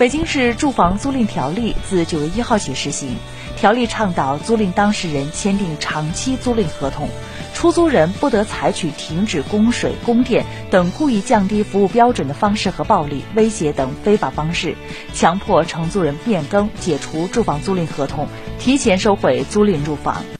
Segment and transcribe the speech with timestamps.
[0.00, 3.16] 北京市住房租赁条例自九月一号起实行
[3.54, 7.06] 条例倡导租赁当事人签订长期租赁合同
[7.52, 14.74] 出租人不得采取停止供水供电等故意降低服务标准的方式和暴力威胁等非法方式
[15.12, 18.26] 强迫承租人变更解除住房租赁合同
[18.58, 20.39] 提前收回租赁住房。